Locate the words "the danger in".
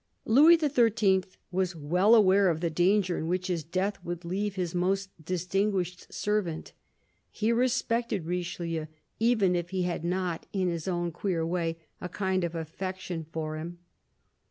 2.59-3.27